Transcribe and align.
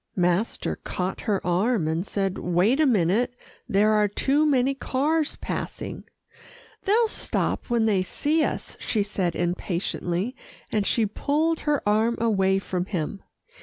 Master 0.15 0.77
caught 0.77 1.21
her 1.21 1.45
arm, 1.45 1.87
and 1.87 2.07
said, 2.07 2.39
"Wait 2.39 2.79
a 2.79 2.87
minute 2.87 3.35
there 3.69 3.91
are 3.91 4.07
too 4.07 4.47
many 4.47 4.73
cars 4.73 5.35
passing." 5.35 6.05
"They'll 6.85 7.07
stop 7.07 7.69
when 7.69 7.85
they 7.85 8.01
see 8.01 8.43
us," 8.43 8.77
she 8.79 9.03
said 9.03 9.35
impatiently, 9.35 10.35
and 10.71 10.87
she 10.87 11.05
pulled 11.05 11.59
her 11.59 11.87
arm 11.87 12.17
away 12.19 12.57
from 12.57 12.85
him. 12.85 13.21